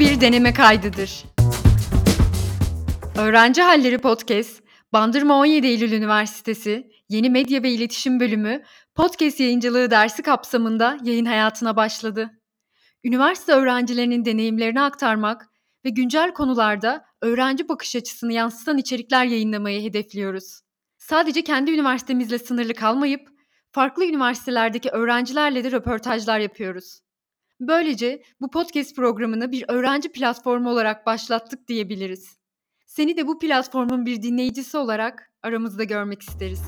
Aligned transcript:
bir 0.00 0.20
deneme 0.20 0.52
kaydıdır. 0.52 1.24
Öğrenci 3.18 3.62
Halleri 3.62 3.98
Podcast, 3.98 4.62
Bandırma 4.92 5.38
17 5.38 5.66
Eylül 5.66 5.92
Üniversitesi 5.92 6.90
Yeni 7.08 7.30
Medya 7.30 7.62
ve 7.62 7.70
İletişim 7.70 8.20
Bölümü 8.20 8.62
Podcast 8.94 9.40
Yayıncılığı 9.40 9.90
dersi 9.90 10.22
kapsamında 10.22 10.98
yayın 11.02 11.24
hayatına 11.24 11.76
başladı. 11.76 12.30
Üniversite 13.04 13.52
öğrencilerinin 13.52 14.24
deneyimlerini 14.24 14.80
aktarmak 14.80 15.46
ve 15.84 15.90
güncel 15.90 16.32
konularda 16.32 17.04
öğrenci 17.22 17.68
bakış 17.68 17.96
açısını 17.96 18.32
yansıtan 18.32 18.78
içerikler 18.78 19.24
yayınlamayı 19.24 19.82
hedefliyoruz. 19.82 20.60
Sadece 20.98 21.44
kendi 21.44 21.70
üniversitemizle 21.70 22.38
sınırlı 22.38 22.74
kalmayıp 22.74 23.28
farklı 23.72 24.04
üniversitelerdeki 24.04 24.90
öğrencilerle 24.90 25.64
de 25.64 25.70
röportajlar 25.70 26.38
yapıyoruz. 26.38 27.00
Böylece 27.60 28.22
bu 28.40 28.50
podcast 28.50 28.96
programını 28.96 29.52
bir 29.52 29.64
öğrenci 29.68 30.12
platformu 30.12 30.70
olarak 30.70 31.06
başlattık 31.06 31.68
diyebiliriz. 31.68 32.38
Seni 32.86 33.16
de 33.16 33.26
bu 33.26 33.38
platformun 33.38 34.06
bir 34.06 34.22
dinleyicisi 34.22 34.76
olarak 34.76 35.32
aramızda 35.42 35.84
görmek 35.84 36.22
isteriz. 36.22 36.60